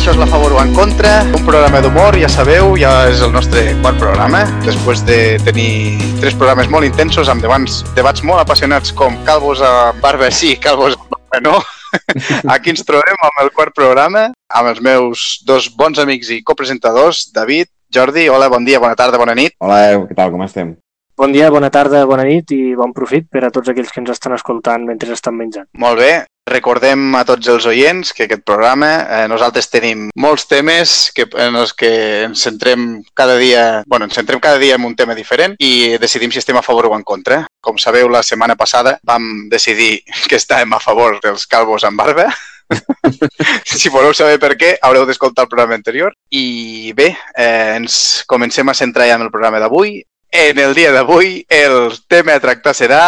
[0.00, 3.34] això és la favor o en contra, un programa d'humor, ja sabeu, ja és el
[3.34, 8.94] nostre quart programa, després de tenir tres programes molt intensos amb debats, debats molt apassionats
[8.96, 11.58] com calvos a barba sí, calvos a barba no.
[12.54, 17.26] Aquí ens trobem amb el quart programa, amb els meus dos bons amics i copresentadors,
[17.36, 19.58] David, Jordi, hola, bon dia, bona tarda, bona nit.
[19.60, 20.78] Hola, què tal, com estem?
[21.20, 24.14] Bon dia, bona tarda, bona nit i bon profit per a tots aquells que ens
[24.16, 25.68] estan escoltant mentre estan menjant.
[25.76, 26.12] Molt bé,
[26.50, 31.56] recordem a tots els oients que aquest programa eh, nosaltres tenim molts temes que, en
[31.56, 31.92] els que
[32.26, 36.34] ens centrem cada dia, bueno, ens centrem cada dia en un tema diferent i decidim
[36.34, 37.44] si estem a favor o en contra.
[37.62, 42.28] Com sabeu, la setmana passada vam decidir que estàvem a favor dels calvos amb barba.
[43.64, 46.14] si voleu saber per què, haureu d'escoltar el programa anterior.
[46.30, 50.00] I bé, eh, ens comencem a centrar ja en el programa d'avui.
[50.30, 53.02] En el dia d'avui el tema a tractar serà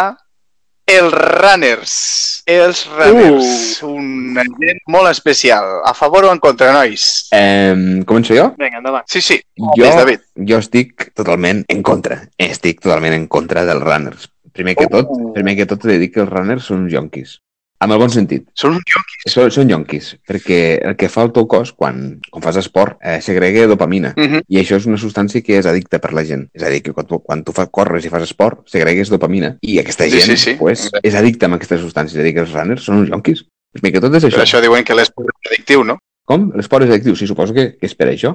[0.86, 2.42] els runners.
[2.46, 3.82] Els runners.
[3.82, 3.92] Uh.
[3.96, 5.80] Una gent molt especial.
[5.86, 7.28] A favor o en contra, nois?
[7.32, 8.50] Eh, començo jo?
[8.58, 9.04] Vinga, endavant.
[9.08, 9.40] Sí, sí.
[9.76, 10.20] Jo, Des David.
[10.48, 12.22] jo estic totalment en contra.
[12.38, 14.28] Estic totalment en contra dels runners.
[14.52, 15.32] Primer que tot, Oh.
[15.32, 17.38] primer que tot he de dir que els runners són uns jonquis.
[17.82, 18.44] Amb el bon sentit.
[18.54, 19.24] Són uns jonquis.
[19.32, 23.18] Són, són jonquis, perquè el que fa el teu cos quan, quan fas esport eh,
[23.24, 24.12] segrega dopamina.
[24.16, 24.42] Uh -huh.
[24.48, 26.48] I això és una substància que és addicta per la gent.
[26.54, 29.56] És a dir, que quan tu, quan tu fa, corres i fas esport, segregues dopamina.
[29.62, 30.54] I aquesta Sí, gent sí, sí.
[30.58, 32.18] Pues, és addicta amb aquesta substància.
[32.18, 33.44] És a dir, que els runners són uns.
[33.72, 34.42] Primer que tot és Per això.
[34.42, 35.98] això diuen que l'esport és addictiu, no?
[36.24, 36.52] Com?
[36.54, 37.16] L'esport és addictiu?
[37.16, 38.34] Sí, suposo que, que és per això.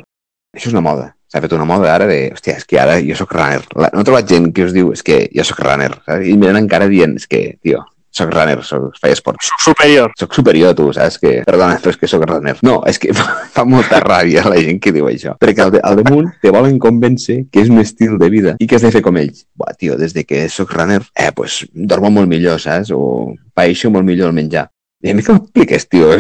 [0.55, 1.15] Això és una moda.
[1.31, 3.61] S'ha fet una moda ara de, hòstia, és que ara jo sóc runner.
[3.75, 5.91] La, no he trobat gent que us diu, és que jo sóc runner.
[6.05, 6.25] Saps?
[6.25, 9.41] I venen encara dient, és que, tio, sóc runner, soc, faig esport.
[9.63, 10.13] Superior.
[10.19, 11.19] Soc superior a tu, saps?
[11.21, 12.55] Que, perdona, però és que sóc runner.
[12.65, 15.35] No, és que fa, fa molta ràbia la gent que diu això.
[15.41, 18.69] Perquè al, de, al damunt te volen convèncer que és un estil de vida i
[18.69, 19.45] que has de fer com ells.
[19.57, 22.93] Buah, tio, des de que sóc runner, eh, pues, dormo molt millor, saps?
[22.95, 24.67] O paeixo molt millor el menjar.
[25.05, 26.15] I a mi que m'expliques, tio?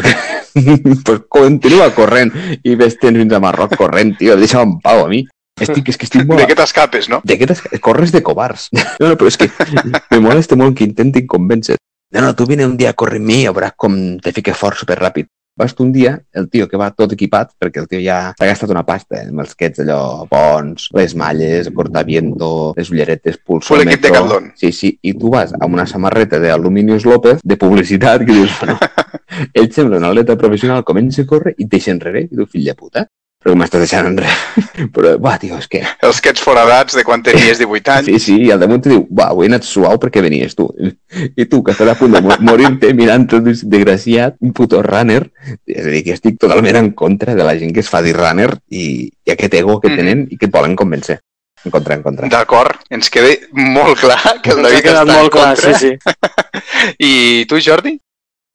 [1.05, 2.29] pues continua corrent
[2.61, 4.37] i ves tens fins a Marroc corrent, tio.
[4.37, 5.23] Deixa'm en pau a mi.
[5.57, 6.39] Estic, és que estic molt...
[6.41, 7.21] De què t'escapes, no?
[7.25, 7.63] De què t'es...
[7.83, 8.69] Corres de covards.
[9.01, 9.49] No, no, però és que
[10.11, 11.77] me molesta molt que intentin convèncer.
[12.13, 14.57] No, no, tu vine un dia a córrer amb mi i veuràs com te fiques
[14.57, 15.27] fort superràpid.
[15.57, 18.45] Vas tu un dia, el tio que va tot equipat, perquè el tio ja s'ha
[18.45, 23.39] gastat una pasta, eh, amb els quets allò bons, les malles, el cortaviento, les ulleretes,
[23.41, 23.71] pulsòmetre...
[23.71, 24.51] Full equip Decathlon.
[24.61, 28.77] Sí, sí, i tu vas amb una samarreta d'Aluminius López, de publicitat, que dius, bueno,
[29.49, 32.69] ell sembla un atleta professional, comença a córrer i et deixa enrere, i tu, fill
[32.69, 33.07] de puta,
[33.47, 34.33] però que m'estàs deixant enrere.
[34.93, 35.79] Però, va, tio, és que...
[36.03, 38.07] Els que ets foradats de quan tenies 18 anys.
[38.09, 40.65] Sí, sí, i al damunt te diu, va, avui he anat suau perquè venies tu.
[40.75, 44.81] I tu, que estàs a punt de mo- morir-te mirant el des- desgraciat, un puto
[44.83, 45.21] runner,
[45.63, 48.17] és a dir, que estic totalment en contra de la gent que es fa dir
[48.19, 49.97] runner i, i aquest ego que Mhm.
[50.03, 51.21] tenen i que et volen convèncer.
[51.63, 52.27] En contra, en contra.
[52.29, 55.79] D'acord, ens queda molt clar que el Ens David està molt en clar, contra.
[55.79, 55.97] sí, sí.
[56.99, 57.95] I tu, Jordi?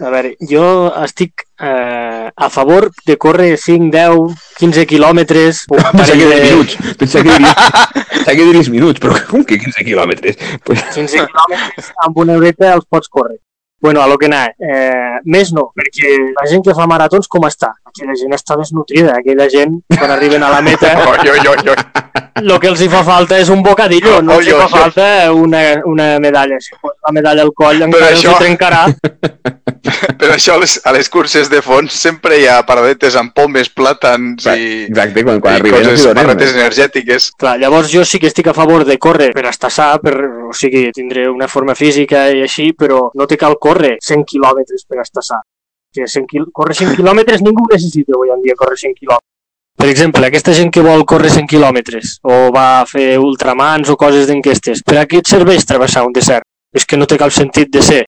[0.02, 0.62] A veure, jo
[1.02, 5.64] estic eh, a favor de córrer 5, 10, 15 quilòmetres.
[5.68, 7.54] Pensava parell que de- minuts, pensava que diries,
[8.12, 10.36] pensava que diries minuts, però com que 15 quilòmetres?
[10.64, 13.38] Pues, 15 quilòmetres amb una horeta els pots córrer.
[13.82, 14.52] Bueno, a lo que anava.
[14.62, 17.72] Eh, més no, perquè la gent que fa maratons com està?
[17.90, 21.80] Aquella gent està desnutrida, aquella gent, quan arriben a la meta, Oi, oi, oi, oi.
[22.44, 25.64] el que els hi fa falta és un bocadillo, no els hi fa falta una,
[25.90, 26.60] una medalla.
[26.62, 28.84] Si la medalla al coll encara això- els trencarà.
[30.22, 33.66] Per això a les, a les curses de fons sempre hi ha paradetes amb pomes,
[33.74, 36.20] plàtans i, exacte, quan, quan i arribem coses, donem.
[36.20, 37.26] barretes energètiques.
[37.42, 40.14] Clar, llavors jo sí que estic a favor de córrer per estar sa, per,
[40.46, 44.86] o sigui, tindré una forma física i així, però no te cal córrer 100 quilòmetres
[44.86, 45.40] per estar sa.
[45.92, 46.46] Que 100 quil...
[46.54, 49.28] Córrer 100 quilòmetres ningú necessita avui en dia córrer 100 quilòmetres.
[49.82, 53.98] Per exemple, aquesta gent que vol córrer 100 quilòmetres o va a fer ultramans o
[53.98, 56.46] coses d'enquestes, per a què et serveix travessar un desert?
[56.72, 58.04] És que no té cap sentit de ser.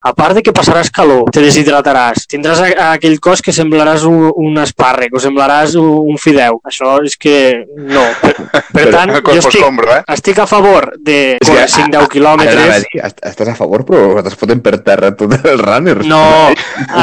[0.00, 4.04] A part de que passaràs calor, te deshidrataràs, tindràs a, a aquell cos que semblaràs
[4.06, 6.60] un, un espàrrec o semblaràs un, un fideu.
[6.70, 8.04] Això és que no.
[8.22, 10.04] Per, per Però tant, El jo estic, escombro, eh?
[10.14, 12.86] estic a favor de És que córrer a- 5-10 Ara anava a quilòmetres.
[13.08, 16.06] est- estàs a favor, però nosaltres fotem per terra tots els runners.
[16.06, 16.22] No,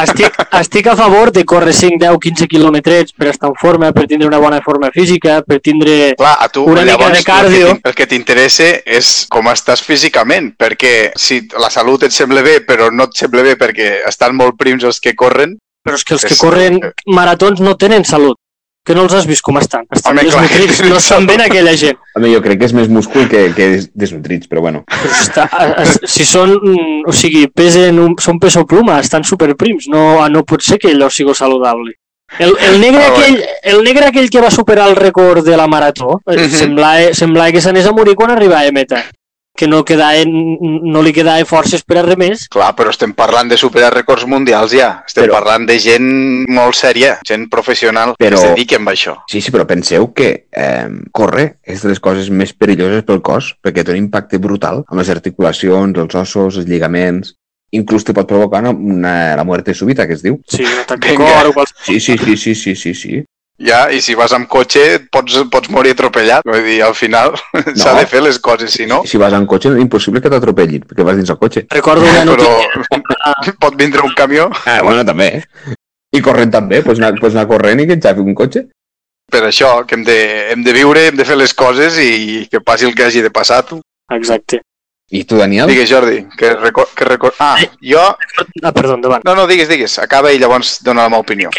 [0.06, 4.08] estic, estic a favor de córrer 5, 10, 15 quilòmetres per estar en forma, per
[4.08, 6.14] tindre una bona forma física, per tindre...
[6.16, 7.68] Clar, a tu Una mica llavors de cardio.
[7.76, 12.62] el el que t'interessa és com estàs físicament, perquè si la salut et sembla bé
[12.64, 16.16] però no et sembla bé perquè estan molt prims els que corren, Però és que
[16.16, 18.38] els que És- corren maratons no tenen salut.
[18.84, 19.86] Que no els has vist com estan.
[19.92, 21.98] Estan Home, clar, desnutrits, tenen no estan ben aquella gent.
[22.16, 24.84] Home, jo crec que és més múscul que, que des- desnutrits, però bueno.
[24.86, 26.54] Però si, està, si són,
[27.06, 31.10] o sigui, pesen un, són peso pluma, estan superprims, no, no pot ser que allò
[31.10, 31.94] sigui saludable.
[32.40, 35.68] El, el, negre Ah, aquell, el negre aquell que va superar el rècord de la
[35.68, 36.50] marató, eh, Mhm.
[36.50, 39.04] semblava, semblava que s'anés a morir quan arribava a meta.
[39.56, 40.30] Que no, quedaven,
[40.84, 42.46] no li quedaven forces per a res més.
[42.52, 45.04] Clar, però estem parlant de superar records mundials ja.
[45.08, 46.10] Estem Però- parlant de gent
[46.52, 49.16] molt sèria, gent professional Però- que es dediquen a això.
[49.32, 53.56] Sí, sí, però penseu que eh, córrer és de les coses més perilloses pel cos,
[53.64, 57.36] perquè té un impacte brutal amb les articulacions, els ossos, els lligaments...
[57.76, 60.38] Inclús te pot provocar una, una, la muerte súbita, que es diu.
[60.48, 61.84] Sí, un atac de cor o qualsevol.
[61.84, 63.24] Sí, sí, sí, sí, sí, sí, sí.
[63.58, 64.82] Ja, i si vas amb cotxe
[65.12, 66.44] pots, pots morir atropellat.
[66.44, 67.38] Vull dir, al final
[67.80, 69.04] s'ha de fer les coses, si no...
[69.08, 71.64] Si vas en cotxe, és impossible que t'atropellin, perquè vas dins el cotxe.
[71.72, 73.56] Recordo una Però notícia...
[73.64, 75.30] pot vindre un camió Ah, bueno, també.
[76.16, 78.68] I corrent també, pots anar, pots anar corrent i que et xafi un cotxe.
[79.32, 80.20] per això, que hem de,
[80.54, 83.32] hem de viure, hem de fer les coses i que passi el que hagi de
[83.32, 83.64] passar.
[83.66, 83.80] Tu.
[84.14, 84.62] Exacte.
[85.12, 85.68] I tu, Daniel?
[85.68, 86.90] Digues, Jordi, que record...
[86.96, 87.36] Que record...
[87.40, 88.02] Ah, jo...
[88.64, 89.22] Ah, perdó, endavant.
[89.24, 90.00] No, no, digues, digues.
[90.00, 91.52] Acaba i llavors dona la meva opinió.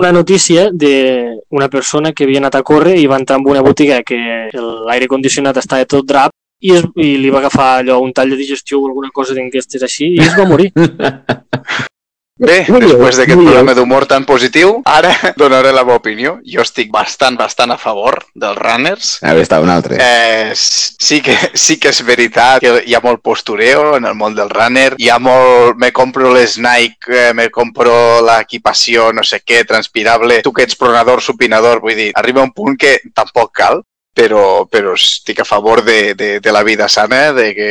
[0.00, 4.00] Una notícia d'una persona que havia anat a córrer i va entrar en una botiga
[4.02, 4.16] que
[4.56, 8.40] l'aire condicionat estava tot drap i, es, i li va agafar allò un tall de
[8.40, 10.72] digestió o alguna cosa d'aquestes així i es va morir.
[12.40, 15.10] Bé, Molt després d'aquest programa d'humor tan positiu, ara
[15.40, 16.38] donaré la meva opinió.
[16.48, 19.10] Jo estic bastant, bastant a favor dels runners.
[19.20, 19.98] A veure, està un altre.
[20.00, 24.38] Eh, sí, que, sí que és veritat que hi ha molt postureo en el món
[24.38, 24.94] del runner.
[24.96, 25.76] Hi ha molt...
[25.80, 27.92] Me compro les Nike, eh, me compro
[28.24, 30.40] l'equipació, no sé què, transpirable.
[30.46, 33.82] Tu que ets pronador, supinador, vull dir, arriba un punt que tampoc cal,
[34.16, 37.70] però, però estic a favor de, de, de la vida sana, de que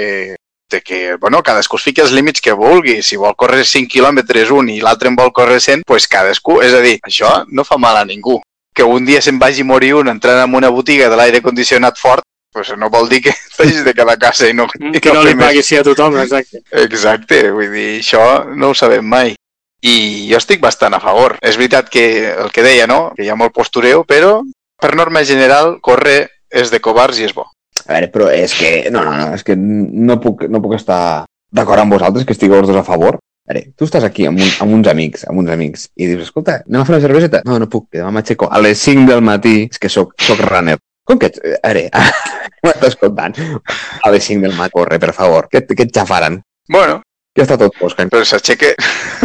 [0.69, 2.99] de que, bueno, cadascú es fiqui els límits que vulgui.
[3.03, 6.59] Si vol córrer 5 quilòmetres un i l'altre en vol córrer 100, doncs pues cadascú.
[6.65, 8.39] És a dir, això no fa mal a ningú.
[8.75, 12.23] Que un dia se'n vagi morir un entrant en una botiga de l'aire condicionat fort,
[12.53, 15.21] pues no vol dir que t'hagis de quedar a casa i no, i que no
[15.21, 15.45] li fer més.
[15.45, 16.63] pagui sí a tothom, exacte.
[16.85, 18.23] Exacte, vull dir, això
[18.55, 19.35] no ho sabem mai.
[19.81, 21.37] I jo estic bastant a favor.
[21.41, 24.41] És veritat que el que deia, no?, que hi ha molt postureo, però
[24.79, 26.19] per norma general, córrer
[26.49, 27.45] és de covards i és bo.
[27.87, 28.71] A veure, però és que...
[28.91, 32.59] No, no, no, és que no puc, no puc estar d'acord amb vosaltres, que estigueu
[32.59, 33.17] els dos a favor.
[33.49, 36.27] A veure, tu estàs aquí amb, un, amb uns amics, amb uns amics, i dius,
[36.27, 37.41] escolta, anem a fer una cerveseta?
[37.49, 40.43] No, no puc, que demà m'aixeco a les 5 del matí, és que sóc, sóc
[40.45, 40.77] runner.
[41.09, 41.31] Com que...
[41.31, 41.89] ets- A veure,
[42.67, 43.33] m'estàs contant?
[44.05, 45.47] A les 5 del matí, corre, per favor.
[45.49, 46.41] Què, et- què et xafaran?
[46.69, 47.01] Bueno,
[47.37, 47.97] Que està tot fosc.
[48.09, 48.73] però s'aixeca...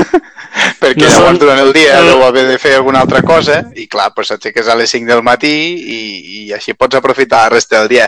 [0.81, 3.87] perquè No llavors durant el dia el- deu haver de fer alguna altra cosa i
[3.91, 6.01] clar, doncs s'aixeques a les 5 del matí i,
[6.45, 8.07] i així pots aprofitar la resta del dia.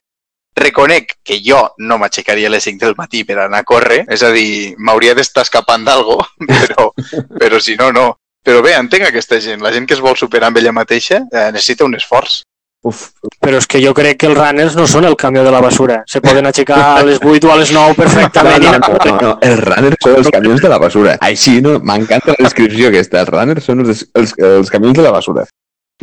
[0.56, 4.22] Reconec que jo no m'aixecaria a les 5 del matí per anar a córrer, és
[4.24, 6.16] a dir, m'hauria d'estar escapant d'algo,
[6.48, 6.90] però,
[7.38, 8.14] però si no, no.
[8.46, 9.60] Però bé, entenc aquesta gent.
[9.60, 12.40] La gent que es vol superar amb ella mateixa eh, necessita un esforç.
[12.86, 13.08] Uf,
[13.42, 15.96] Però és que jo crec que els runners no són el camió de la basura.
[16.06, 18.62] Se poden aixecar a les 8 o a les 9 no, perfectament.
[18.62, 21.16] no, i- no, no, no, els runners són els camions de la basura.
[21.26, 21.80] Així, no?
[21.82, 23.24] M'encanta la descripció aquesta.
[23.24, 25.44] Els runners són els, els, els camions de la basura.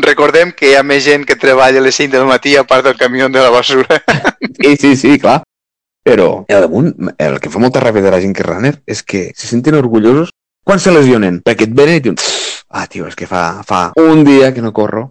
[0.01, 2.85] Recordem que hi ha més gent que treballa a les 5 del matí a part
[2.85, 4.01] del camió de la basura.
[4.63, 5.41] Sí, sí, sí, clar.
[6.03, 9.01] Però, al damunt, el que fa molta ràbia de la gent que és runner és
[9.03, 10.29] que se senten orgullosos
[10.63, 11.41] quan se lesionen.
[11.43, 12.19] Perquè et venen i diuen,
[12.69, 15.09] ah, tio, és que fa, fa un dia que no corro,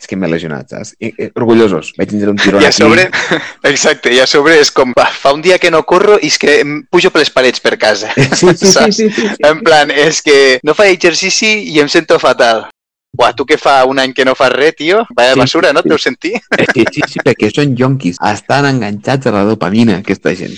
[0.00, 0.94] és que m'he lesionat, saps?
[0.98, 1.92] I, i, orgullosos.
[1.98, 2.80] Vaig tindre un tiró I a aquí.
[2.80, 3.06] sobre,
[3.72, 6.40] exacte, i a sobre és com, va, fa un dia que no corro i és
[6.40, 8.10] que em pujo per les parets per casa.
[8.40, 9.30] Sí, sí, sí, sí, sí, sí.
[9.46, 12.66] En plan, és que no faig exercici i em sento fatal.
[13.12, 15.00] Buah, tu que fa un any que no fas res, tio?
[15.16, 15.80] Vaya Sí, basura, no?
[15.80, 15.86] sí.
[15.88, 16.32] Et deus sentir?
[16.72, 18.20] Sí, sí, sí, perquè són yonquis.
[18.22, 20.54] Estan enganxats a la dopamina, aquesta gent.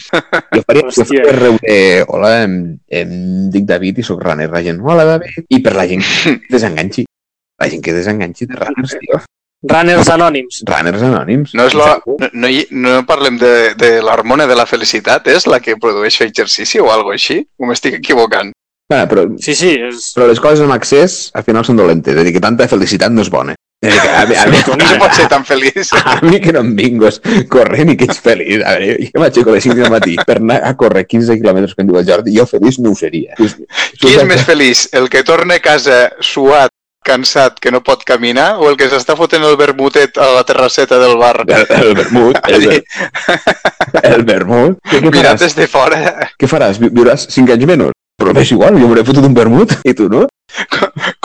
[0.53, 1.07] Jo faria, jo Hòstia.
[1.25, 2.05] faria reure...
[2.12, 2.57] Hola, em,
[2.93, 3.15] em
[3.50, 4.50] dic David i sóc runner.
[4.53, 5.47] La gent, hola, David.
[5.49, 7.07] I per la gent que desenganxi.
[7.62, 9.23] La gent que desenganxi de runners, tio.
[9.73, 10.62] Runners anònims.
[10.69, 11.53] Runners anònims.
[11.57, 12.49] No, és la, no, no,
[12.85, 16.91] no parlem de, de l'hormona de la felicitat, és la que produeix fer exercici o
[16.93, 17.41] alguna així?
[17.62, 18.53] O m'estic equivocant?
[18.91, 20.11] Bueno, però, Sí, sí, és...
[20.17, 22.15] però les coses amb accés al final són dolentes.
[22.15, 23.55] És a dir, que tanta felicitat no és bona.
[23.83, 25.91] És a dir, que a, mi, a, mi, No pot ser tan feliç.
[26.05, 27.21] a mi que no em vingues
[27.51, 28.61] corrent i que ets feliç.
[28.62, 31.73] A veure, jo m'aixeco a les 5 del matí per anar a córrer 15 quilòmetres,
[31.79, 33.35] com diu el Jordi, jo feliç no ho seria.
[33.39, 34.85] Qui és més feliç?
[34.93, 36.71] El que torna a casa suat,
[37.03, 41.01] cansat, que no pot caminar, o el que s'està fotent el vermutet a la terrasseta
[41.03, 41.41] del bar?
[41.49, 42.85] El, el vermut, el, ver-
[44.05, 44.79] el vermut.
[45.09, 46.79] Mirat des de fora, què faràs?
[46.79, 47.99] Vi- Viuràs 5 anys menys?
[48.23, 50.29] Però m'és igual, jo m'hauré fotut un vermut i tu no?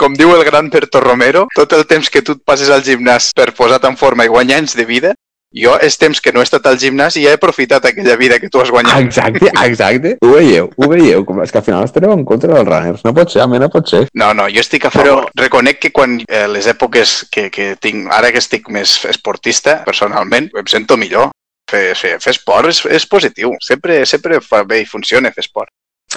[0.00, 3.32] com diu el gran Berto Romero, tot el temps que tu et passes al gimnàs
[3.36, 5.12] per posar en forma i guanyar anys de vida,
[5.54, 8.38] jo és temps que no he estat al gimnàs i ja he aprofitat aquella vida
[8.38, 9.00] que tu has guanyat.
[9.00, 10.16] Exacte, exacte.
[10.20, 11.24] Ho veieu, ho veieu.
[11.24, 13.04] Com és que al final estareu en contra dels runners.
[13.06, 14.04] No pot ser, home, no pot ser.
[14.12, 14.92] No, no, jo estic a.
[14.92, 19.80] Però reconec que quan eh, les èpoques que, que tinc, ara que estic més esportista,
[19.88, 21.32] personalment, em sento millor.
[21.68, 23.52] Fer, fer, fer esport és, és positiu.
[23.64, 25.72] Sempre, sempre fa bé i funciona fer esport.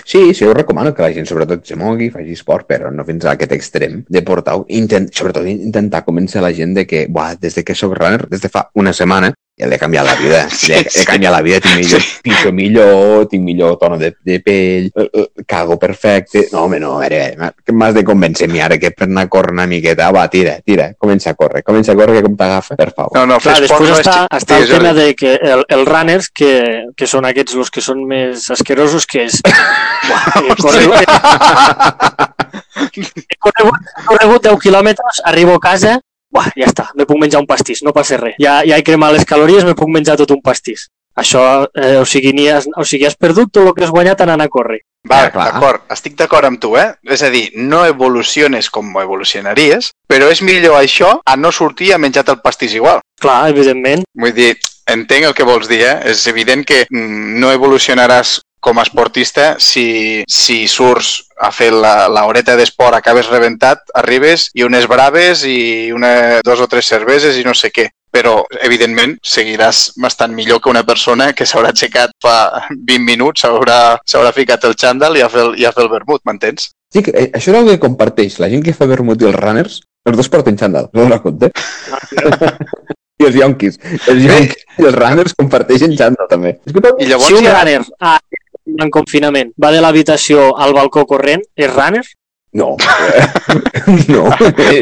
[0.06, 3.26] Sí, sí, us recomano que la gent sobretot se mogui, faci esport, però no fins
[3.26, 4.64] a aquest extrem de portar-ho.
[4.80, 8.44] Intent, sobretot intentar convèncer la gent de que, buah, des de que sóc runner, des
[8.44, 10.42] de fa una setmana, ja li ha canviat la vida.
[10.62, 11.00] Sí, li, ha, sí.
[11.00, 11.60] li ha canviat la vida.
[11.62, 12.20] Tinc millor, Sí.
[12.24, 16.48] piso millor, tinc millor tono de, de pell, eh, eh, cago perfecte.
[16.52, 19.68] No, home, no, a veure, m'has de convèncer-me ara que per anar a córrer una
[19.68, 20.10] miqueta.
[20.16, 23.14] Va, tira, tira, comença a córrer, comença a córrer que com t'agafa, per favor.
[23.18, 24.04] No, no, Clar, després no és...
[24.06, 26.54] està, està el tema de que el, els runners, que,
[26.98, 29.42] que són aquests els que són més asquerosos, que és...
[29.46, 31.06] Buah, he corregut,
[32.92, 36.00] he corregut, he corregut 10 quilòmetres, arribo a casa,
[36.32, 38.38] buah, ja està, me puc menjar un pastís, no passa res.
[38.42, 40.88] Ja, ja he cremat les calories, me puc menjar tot un pastís.
[41.22, 44.22] Això, eh, o, sigui, ni has, o sigui, has perdut tot el que has guanyat
[44.24, 44.80] anant a córrer.
[45.10, 46.94] Va, Ja, d'acord, estic d'acord amb tu, eh?
[47.04, 51.98] És a dir, no evoluciones com evolucionaries, però és millor això a no sortir a
[51.98, 53.02] menjar-te el pastís igual.
[53.20, 54.06] Clar, evidentment.
[54.16, 54.54] Vull dir,
[54.88, 55.98] entenc el que vols dir, eh?
[56.14, 62.08] És evident que mm, no evolucionaràs com a esportista si, si surts a fer la,
[62.08, 67.40] la horeta d'esport, acabes rebentat, arribes i unes braves i una, dos o tres cerveses
[67.42, 67.90] i no sé què.
[68.12, 72.36] Però, evidentment, seguiràs bastant millor que una persona que s'haurà aixecat fa
[72.70, 76.20] 20 minuts, s'haurà ficat el xandall i a fer el, i a fer el vermut,
[76.28, 76.74] m'entens?
[76.92, 78.36] Sí, que, eh, això és una que comparteix.
[78.44, 81.54] La gent que fa vermut i els runners, els dos porten xandall, no la compte.
[83.22, 83.80] I els yonquis.
[84.12, 86.58] Els yonquis i els runners comparteixen xandall, també.
[86.68, 87.56] És que I llavors si un ja...
[87.56, 88.18] runner ah,
[88.80, 92.04] en confinament va de l'habitació al balcó corrent, és runner?
[92.54, 92.76] No.
[94.12, 94.24] no.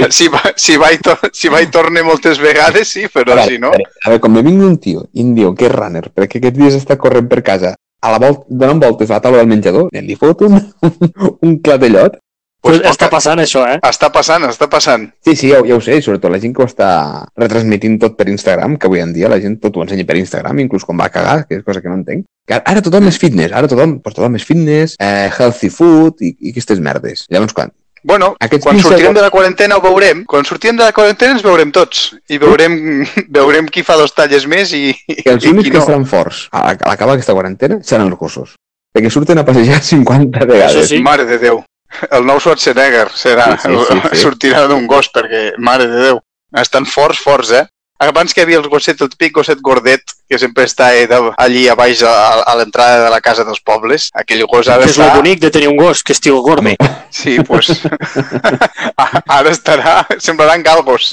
[0.09, 3.45] Si va, si, va i to, si va i torna moltes vegades, sí, però veure,
[3.45, 3.69] si no...
[3.69, 6.07] a veure, a veure, com me vingui un tio i em diu que és runner,
[6.15, 9.43] perquè aquests dies està corrent per casa, a la volta, donant voltes a la taula
[9.43, 10.57] del menjador, li fot un,
[11.45, 12.17] un clatellot.
[12.61, 13.79] Pues Pues està poca- passant això, eh?
[13.87, 15.05] Està passant, està passant.
[15.23, 16.89] Sí, sí, ja, ho- ja ho sé, i sobretot la gent que ho està
[17.39, 20.59] retransmitint tot per Instagram, que avui en dia la gent tot ho ensenya per Instagram,
[20.59, 22.25] inclús quan va a cagar, que és cosa que no entenc.
[22.45, 26.19] Que ara, ara tothom és fitness, ara tothom, pues tothom és fitness, eh, healthy food
[26.21, 27.25] i, i aquestes merdes.
[27.29, 30.21] Llavors, quan, Bueno, Aquests quan 15 sortirem segons- de la quarantena ho veurem.
[30.25, 32.15] Quan sortirem de la quarantena ens veurem tots.
[32.29, 35.71] I veurem, veurem qui fa dos talles més i, i, que els i únics qui
[35.73, 35.85] que no.
[35.85, 38.53] seran forts a, a l'acabar aquesta quarantena seran els gossos.
[38.95, 40.77] Perquè surten a passejar 50 vegades.
[40.77, 41.01] Això sí.
[41.03, 41.59] Mare de Déu.
[42.11, 44.21] El nou Schwarzenegger serà, Sí, sí, sí, sí.
[44.23, 46.23] sortirà d'un gos, perquè, mare de Déu,
[46.61, 47.65] estan forts, forts, eh?
[47.99, 51.65] Abans que hi havia el gosset, el típic gosset gordet, que sempre està eh, allí
[51.67, 52.13] a baix a,
[52.47, 55.51] a l'entrada de la casa dels pobles, aquell gos ara Que és el bonic de
[55.51, 56.63] tenir un gos, que estigui gordo.
[56.63, 56.77] Home.
[57.11, 57.73] Sí, pues...
[59.35, 59.97] ara estarà...
[60.15, 61.11] Semblaran galgos.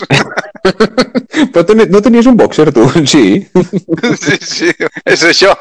[0.63, 2.87] Però ten no tenies un boxer, tu?
[3.03, 3.43] Sí.
[4.23, 4.71] Sí, sí,
[5.05, 5.57] és això.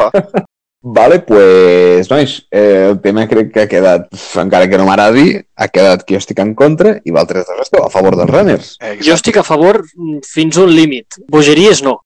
[0.87, 4.05] Vale, pues, nois, eh, el tema crec que ha quedat,
[4.37, 7.81] encara que no m'agradi, ha quedat que jo estic en contra i vosaltres dos esteu
[7.83, 8.75] a favor dels runners.
[9.01, 11.17] Jo estic a favor mm, fins a un límit.
[11.27, 12.03] Bogeries no.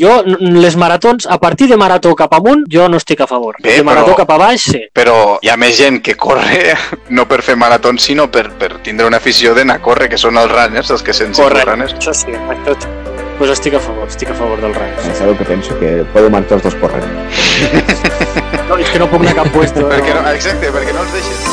[0.00, 3.58] Jo, les maratons, a partir de marató cap amunt, jo no estic a favor.
[3.60, 4.80] Bé, de marató però- cap a baix, sí.
[4.96, 6.72] Però hi ha més gent que corre
[7.10, 10.40] no per fer maratons, sinó per, per tindre una afició d'anar a córrer, que són
[10.40, 11.92] els runners, els que sents els runners.
[12.00, 12.88] Això sí, això sí.
[13.36, 15.04] Pues estic a favor, estic a favor del runners.
[15.08, 15.76] Eh, Sabeu que penso?
[15.80, 17.04] Que podeu marxar els dos corrent.
[18.68, 19.84] No, és que no puc anar a cap puesto.
[19.92, 20.32] Perquè no, No.
[20.32, 21.50] exacte, perquè no els deixes.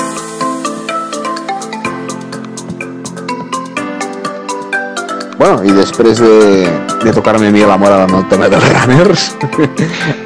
[5.40, 6.68] Bueno, i després de,
[7.00, 9.30] de tocar-me a mi la moral amb el tema dels runners,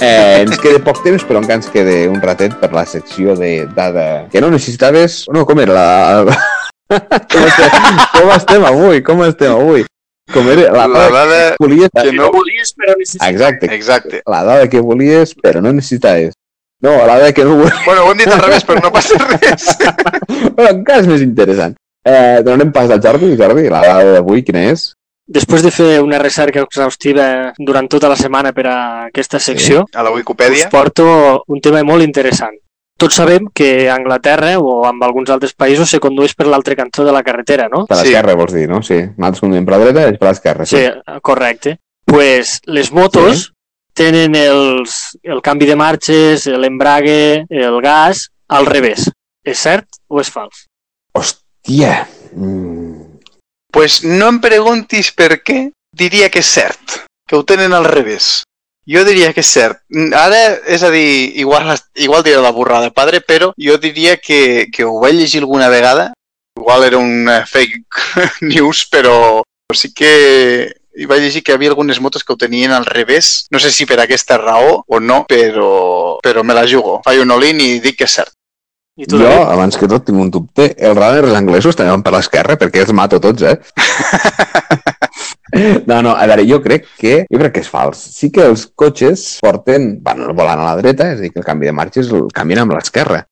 [0.01, 3.67] eh, ens queda poc temps, però encara ens queda un ratet per la secció de
[3.77, 5.23] dada que no necessitaves...
[5.33, 6.37] No, com era la...
[7.29, 9.03] com, estem, com estem avui?
[9.05, 9.85] Com estem avui?
[10.31, 11.89] Com era la, La dada que volies...
[11.91, 12.23] que no...
[12.23, 13.27] no volies, però necessites.
[13.27, 14.21] Exacte, Exacte.
[14.25, 16.33] la dada que volies, però no necessitaves.
[16.83, 17.75] No, la dada que no volies...
[17.85, 19.67] Bueno, ho hem dit al revés, però no passa res.
[20.55, 21.75] Bueno, encara és més interessant.
[22.05, 23.33] Eh, donem pas al Jordi.
[23.39, 24.91] Jordi, la dada d'avui quina és?
[25.33, 28.77] Després de fer una recerca exhaustiva durant tota la setmana per a
[29.07, 30.67] aquesta secció, A la us Wikipedia.
[30.69, 32.57] porto un tema molt interessant.
[33.03, 37.03] Tots sabem que a Anglaterra o en alguns altres països se condueix per l'altre cantó
[37.03, 37.81] de la carretera, no?
[37.85, 38.03] Per Sí.
[38.05, 38.79] l'esquerra, vols dir, no?
[38.81, 38.95] Sí.
[39.17, 40.65] Nosaltres conduïm per la dreta, és per l'esquerra.
[40.65, 40.85] Sí,
[41.21, 41.79] correcte.
[42.05, 43.51] pues les motos
[43.93, 49.09] tenen els, el canvi de marxes, l'embrague, el gas, al revés.
[49.43, 50.67] És cert o és fals?
[51.13, 52.07] Hòstia!
[52.35, 53.17] Mm.
[53.71, 58.43] Pues no em preguntis per què, diria que és cert, que ho tenen al revés.
[58.89, 59.79] Jo diria que és cert.
[60.17, 64.83] Ara, és a dir, igual, igual diré la borrada, padre, però jo diria que, que
[64.83, 66.11] ho vaig llegir alguna vegada.
[66.59, 67.85] Igual era una fake
[68.51, 69.41] news, però
[69.73, 70.11] sí que
[70.93, 73.47] hi vaig llegir que hi havia algunes motos que ho tenien al revés.
[73.49, 76.99] No sé si per aquesta raó o no, però, però me la jugo.
[77.05, 78.35] Faig un all-in i dic que és cert.
[78.99, 79.47] I tu, Jo, David?
[79.55, 80.67] abans que tot, tinc un dubte.
[80.77, 83.57] Els runners anglesos també van per l'esquerra perquè els mato tots, eh?
[85.85, 87.99] No, no, a veure, jo crec que jo crec que és fals.
[88.17, 91.41] Sí que els cotxes porten, bueno, no volant a la dreta, és a dir, que
[91.43, 93.23] el canvi de marxes el canvien amb l'esquerra.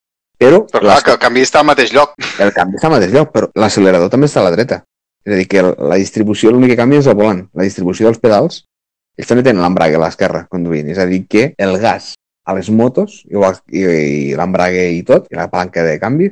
[0.41, 2.13] Però, Però clar, que el canvi està al mateix lloc.
[2.41, 4.83] el canvi està al mateix lloc, però l'accelerador també està a la dreta.
[5.25, 7.43] És a dir, que la distribució, l'únic que canvia és el volant.
[7.53, 8.63] La distribució dels pedals
[9.19, 10.87] ells també tenen l'embrague a l'esquerra conduint.
[10.89, 12.13] És a dir, que el gas
[12.45, 16.31] a les motos, igual, i, i l'embrague i tot, i la palanca de canvi,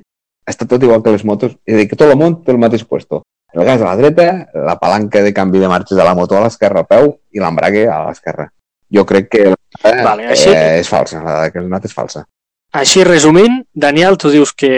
[0.49, 1.53] està tot igual que les motos.
[1.67, 3.21] És a dir, que tot el món té el mateix puesto.
[3.53, 6.41] El gas a la dreta, la palanca de canvi de marxes de la moto a
[6.43, 8.45] l'esquerra, al peu, i l'embrague a l'esquerra.
[8.93, 11.93] Jo crec que eh, Vale, així- eh, és falsa, la dada que has donat és
[11.93, 12.25] falsa.
[12.71, 14.69] Així resumint, Daniel, tu dius que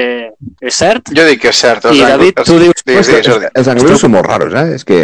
[0.62, 1.84] és cert Jo dic que és cert.
[1.90, 2.84] els i David, tu dius...
[2.86, 3.50] Digues, digues, Jordi.
[3.54, 4.75] Els anglesos són molt raros, eh?
[4.78, 5.00] És que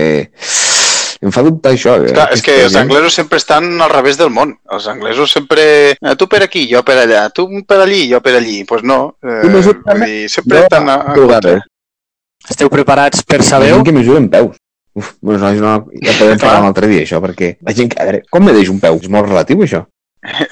[1.21, 1.97] em fa dubtar això.
[2.05, 2.13] eh?
[2.13, 4.53] Clar, és que els anglesos sempre estan al revés del món.
[4.71, 5.97] Els anglesos sempre...
[5.99, 7.25] eh, Tu per aquí, jo per allà.
[7.35, 8.59] Tu per allí, jo per allí.
[8.63, 9.17] Doncs pues no.
[9.21, 11.57] Eh, dir, sempre Jo, estan a, a contra.
[12.49, 14.55] Esteu preparats per La saber gent que mesura en peus.
[14.97, 17.99] Uf, bueno, no, no, ja podem parlar un altre dia, això, perquè la gent que...
[18.01, 18.97] A veure, com medeix un peu?
[18.97, 19.83] És molt relatiu, això.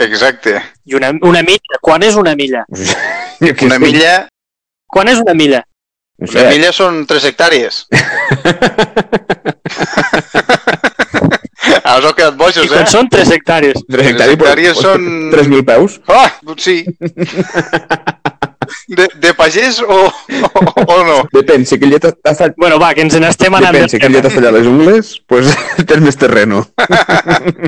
[0.06, 0.60] Exacte.
[0.86, 1.80] I una, una milla.
[1.82, 2.66] Quan és una milla?
[3.66, 4.14] Una milla,
[4.88, 5.64] Quan és una milla?
[6.22, 7.82] No una sé, milla són 3 hectàrees.
[11.86, 12.90] Ah, us heu quedat I bojos, quan eh?
[12.90, 13.82] són 3 hectàrees?
[13.90, 15.98] tres hectàrees, hectàrees però- són- 3.000 peus?
[16.08, 16.78] Ah, sí.
[18.88, 21.18] De, de pagès o, o, o no?
[21.34, 22.54] Depèn, si aquell dia t'ha tallat...
[22.58, 24.30] Bueno, va, que ens n'estem anant Depèn, si aquell dia tema.
[24.34, 25.56] t'has tallat les ungles, doncs
[25.90, 26.66] tens més terreno.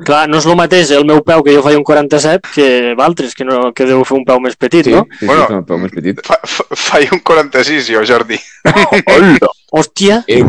[0.00, 3.34] Clar, no és el mateix el meu peu que jo faig un 47 que d'altres,
[3.36, 5.02] que, no, que deu fer un peu més petit, Sí, no?
[5.18, 5.44] sí, Bueno.
[5.50, 6.22] sí, un peu més petit.
[6.24, 8.38] Fa, fa, faig un 46, jo, Jordi.
[9.12, 9.50] Hola!
[9.76, 10.40] Hòstia, Eh,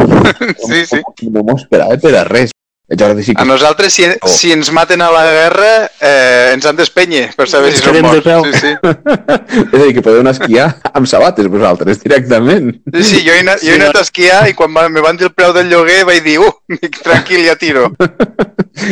[0.69, 1.01] Sí, sí.
[1.33, 2.53] No m'ho esperava per a res.
[2.99, 3.47] Jordi sí A que...
[3.47, 4.27] nosaltres, si, Oh.
[4.27, 5.69] si ens maten a la guerra,
[6.01, 8.25] eh, ens han d'espènyer per saber si som morts.
[8.51, 8.73] Sí, sí.
[9.71, 12.73] És a dir, que podeu anar a esquiar amb sabates vosaltres, directament.
[12.97, 15.17] Sí, sí, jo he anat, jo he Sí, anat a esquiar i quan me van
[15.17, 16.51] dir el preu del lloguer vaig dir, uh,
[17.07, 17.89] tranquil, ja tiro.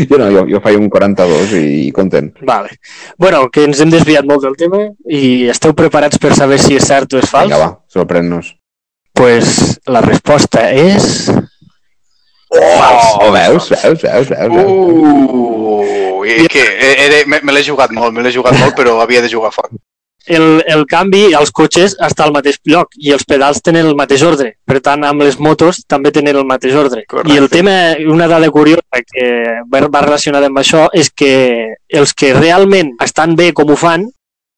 [0.09, 2.33] Jo no, jo, jo faig un 42 i, i content.
[2.45, 2.69] vale.
[3.17, 6.83] Bueno, que ens hem desviat molt del tema i esteu preparats per saber si és
[6.85, 7.47] cert o és fals?
[7.47, 8.51] Vinga, va, sorprèn-nos.
[9.15, 11.29] pues la resposta és...
[12.49, 14.71] Oh, veus, veus, veus, veus, veus.
[14.71, 16.63] Uh, i que
[17.05, 19.73] era, me, me l'he jugat molt, me l'he jugat molt, però havia de jugar fort.
[20.29, 24.25] El, el canvi als cotxes està al mateix lloc i els pedals tenen el mateix
[24.27, 24.51] ordre.
[24.67, 27.05] Per tant, amb les motos també tenen el mateix ordre.
[27.09, 27.33] Correcte.
[27.33, 27.75] I el tema,
[28.13, 29.29] una dada curiosa que
[29.71, 31.31] va va relacionada amb això, és que
[31.89, 34.05] els que realment estan bé com ho fan,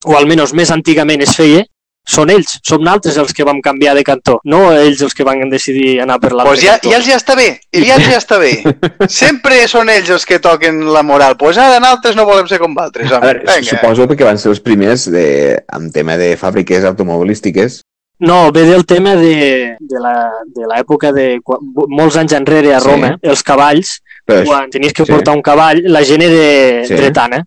[0.08, 1.64] o almenys més antigament es feia,
[2.08, 5.44] són ells, som nosaltres els que vam canviar de cantó, no ells els que van
[5.50, 6.90] decidir anar per l'altre Pues ja, cantó.
[6.90, 8.52] ja els ja està bé, i ja els ja està bé.
[9.08, 11.38] Sempre són ells els que toquen la moral.
[11.38, 13.12] Pues ara nosaltres no volem ser com vosaltres.
[13.12, 13.26] A home.
[13.28, 13.70] veure, Vinga.
[13.70, 17.82] suposo perquè van ser els primers de, en tema de fàbriques automobilístiques.
[18.22, 22.80] No, ve del tema de, de la- de l'època de, quan- molts anys enrere a
[22.80, 22.88] Sí.
[22.88, 25.12] Roma, els cavalls, Però, quan tenies que sí.
[25.12, 26.94] portar un cavall, la gent era Sí.
[26.94, 27.44] dretana,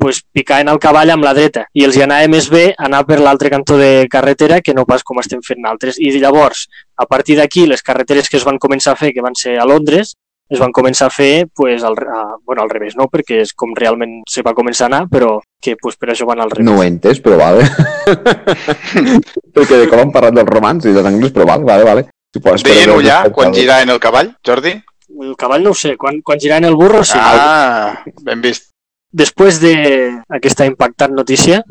[0.00, 3.18] pues picaven el cavall amb la dreta i els hi anava més bé anar per
[3.20, 6.00] l'altre cantó de carretera que no pas com estem fent altres.
[6.00, 6.64] I llavors,
[6.96, 9.68] a partir d'aquí, les carreteres que es van començar a fer, que van ser a
[9.68, 10.16] Londres,
[10.50, 13.06] es van començar a fer pues, al, a, bueno, al revés, no?
[13.12, 16.40] perquè és com realment se va començar a anar, però que pues, per això van
[16.42, 16.66] al revés.
[16.66, 17.68] no ho he entès, però vale.
[19.54, 22.06] perquè de com han parlat dels romans i dels angles, però vale, vale, vale.
[22.34, 24.74] Suposo, Deien però- ja quan giraven el cavall, Jordi?
[25.20, 27.18] El cavall no ho sé, quan, quan giraven el burro sí.
[27.18, 28.69] Ah, ben vist.
[29.10, 31.64] Després d'aquesta impactant notícia,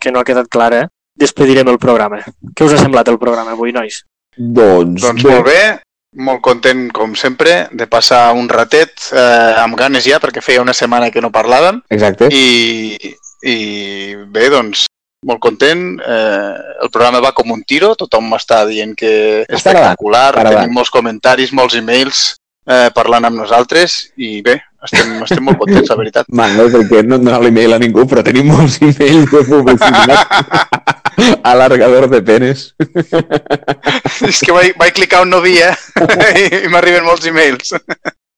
[0.00, 0.84] que no ha quedat clara,
[1.18, 2.20] despedirem el programa.
[2.54, 4.04] Què us ha semblat el programa avui, nois?
[4.36, 5.60] Doncs, Doncs molt bé,
[6.22, 10.76] molt content, com sempre, de passar un ratet eh, amb ganes ja, perquè feia una
[10.76, 11.80] setmana que no parlàvem.
[11.90, 12.28] Exacte.
[12.30, 12.96] I,
[13.42, 13.56] i
[14.30, 14.86] bé, doncs,
[15.26, 15.84] molt content.
[15.98, 19.12] Eh, el programa va com un tiro, tothom m'està dient que
[19.48, 22.26] Està espectacular, tenim molts comentaris, molts e-mails
[22.66, 26.28] eh, parlant amb nosaltres i bé, estem, estem molt contents, la veritat.
[26.40, 30.36] Mango, perquè no hem donat l'email a ningú, però tenim molts e-mails de publicitat.
[31.52, 32.68] Alargador de penes.
[34.26, 35.72] És que vaig, vaig clicar on no havia
[36.62, 37.74] i m'arriben molts e-mails.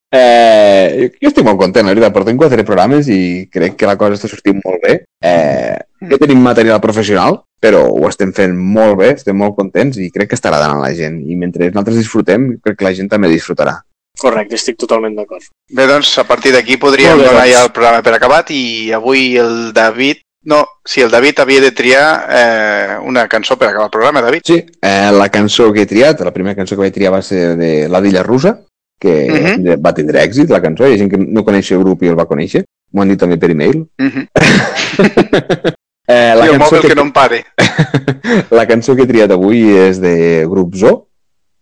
[0.08, 2.14] Eh, jo estic molt content, la veritat.
[2.14, 4.94] Portem quatre programes i crec que la cosa està sortint molt bé.
[5.24, 5.76] Eh,
[6.08, 10.30] ja tenim material professional, però ho estem fent molt bé, estem molt contents i crec
[10.30, 11.20] que està agradant a la gent.
[11.26, 13.78] I mentre nosaltres disfrutem, crec que la gent també disfrutarà.
[14.18, 15.42] Correcte, estic totalment d'acord.
[15.70, 17.52] Bé, doncs, a partir d'aquí podríem bé, donar doncs.
[17.52, 20.24] ja el programa per acabat i avui el David...
[20.48, 24.40] No, si el David havia de triar eh, una cançó per acabar el programa, David.
[24.46, 27.56] Sí, eh, la cançó que he triat, la primera cançó que vaig triar va ser
[27.58, 28.54] de La Dilla Russa,
[28.98, 29.42] que Mhm.
[29.42, 30.86] va tindre- va tindre èxit, la cançó.
[30.88, 32.64] Hi ha gent que no coneix el grup i el va conèixer.
[32.92, 33.84] M'ho han dit també per e-mail.
[33.98, 35.72] Uh -huh.
[36.10, 37.44] Eh, la, el cançó mòbil que, que no em pare.
[38.50, 41.08] la cançó que he triat avui és de Grup Zoo.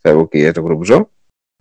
[0.05, 1.09] Sabeu qui és el Grup Zoo?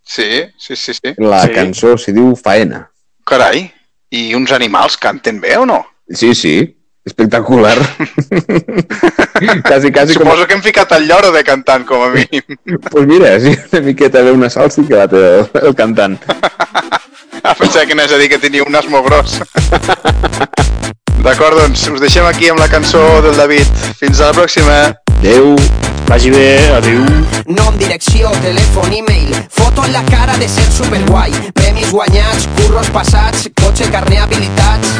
[0.06, 1.14] Sí, sí, sí, sí.
[1.18, 1.52] La Sí.
[1.56, 2.90] cançó s'hi diu Faena.
[3.26, 3.72] Carai,
[4.12, 5.80] i uns animals canten bé o no?
[6.10, 7.76] Sí, sí, espectacular.
[9.66, 10.24] quasi, quasi com...
[10.28, 12.44] Suposo que hem ficat el lloro de cantant, com a mínim.
[12.92, 16.20] Pues mira, sí, una miqueta bé una salsa i que la té el, el cantant.
[17.46, 19.36] Ah, pensava que anaves a dir que tenia un nas molt gros.
[21.22, 23.70] D'acord, doncs us deixem aquí amb la cançó del David.
[24.00, 24.78] Fins a la pròxima.
[25.20, 25.54] Adéu.
[26.08, 27.04] Vagi bé, adéu.
[27.48, 29.34] Nom, direcció, telèfon, e-mail.
[29.50, 31.32] Foto en la cara de ser superguai.
[31.54, 34.94] Premis guanyats, curros passats Cotxe, carner, habilitats.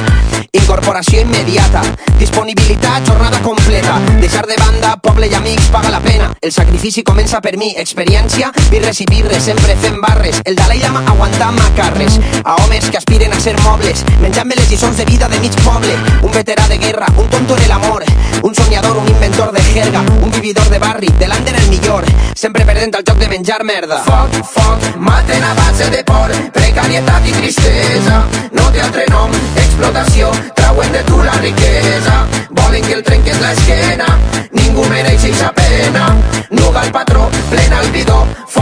[0.58, 1.84] Incorporació immediata
[2.18, 4.00] Disponibilitat, jornada completa.
[4.22, 6.32] Deixar de banda, poble i amics paga la pena.
[6.42, 7.74] El sacrifici comença per mi.
[7.78, 10.40] Experiència, birres i birres Sempre fent barres.
[10.46, 12.20] El Dalai Lama aguantant macarres.
[12.44, 14.06] A homes que aspiren a ser mobles.
[14.22, 15.96] Menjant-me les lliçons de vida de mig poble.
[16.22, 18.06] Un veterà de guerra, un tonto de l'amor
[18.42, 20.02] Un soñador, un inventor de jerga.
[20.22, 22.06] Un vividor de barri, de l'Ander el millor.
[22.34, 24.04] Sempre perdent el joc de menjar merda.
[24.06, 26.32] Foc, foc, maten a base de por.
[26.54, 28.24] Precarietat i tristesa.
[28.52, 32.05] No té altre nom, explotació Trauen de tu la riquesa
[32.50, 34.08] Volen que el trenques l'esquena.
[34.52, 36.10] Ningú mereix eixa pena.
[36.50, 37.25] Nuga el patró,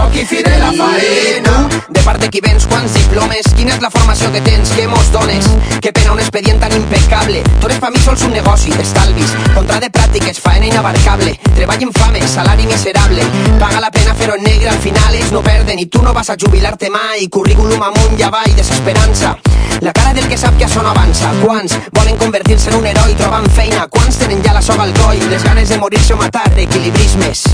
[0.04, 4.28] Foc i la faena De part de qui vens, quants diplomes Quina és la formació
[4.34, 5.48] que tens, què mos dones?
[5.80, 7.44] Que pena un expedient tan impecable.
[7.62, 11.38] Tu eres pa mi sols un negoci, estalvis Contra de pràctiques, faena inabarcable.
[11.56, 13.24] Treball infame, salari miserable.
[13.62, 15.80] Paga la pena fer-ho negre, al final ells no perden.
[15.80, 17.28] I tu no vas a jubilar-te mai.
[17.30, 19.38] Currículum amunt i desesperança.
[19.82, 21.32] La cara del que sap que això no avança.
[21.44, 23.88] Quants volen convertir-se en un heroi trobant feina?
[23.88, 27.48] Quants tenen ja la soga al coll Les ganes de morir-se o matar, equilibrismes.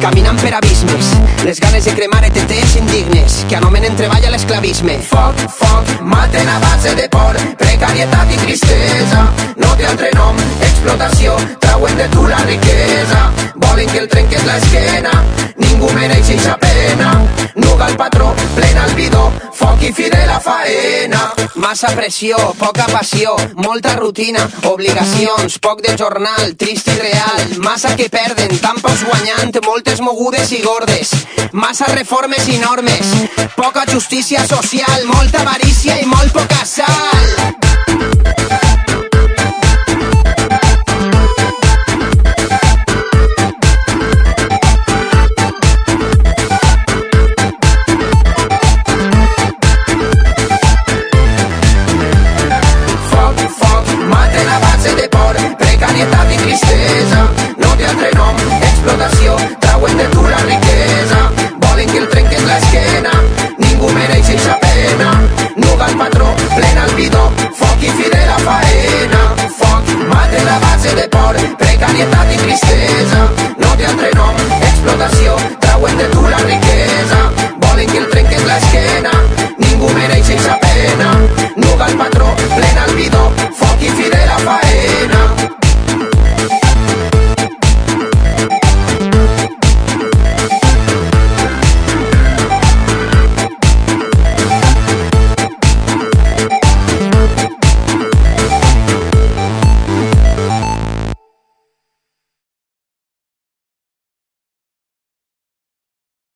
[0.00, 1.10] Caminant per abismes.
[1.44, 4.98] Les ganes de cremar ETTs indignes Que anomenen treball a l'esclavisme.
[5.06, 9.26] Foc, foc, maten a base de por Precarietat i tristesa.
[9.56, 13.28] No té altre nom, explotació Trauen de tu la riquesa.
[13.66, 15.14] Volen que el trenques l'esquena
[15.60, 17.14] Ningú mereix eixa pena.
[17.54, 21.20] Nuga el patró, plena el bidó Foc i fi de la faena.
[21.60, 27.44] Massa pressió, poca passió Molta rutina, obligacions Poc de jornal, trist i real.
[27.66, 31.12] Massa que perden, tan pocs guanyant Moltes mogudes i gordes.
[31.52, 33.12] Massa reformes i normes
[33.56, 37.89] Poca justícia social Molta avarícia i molt poca sal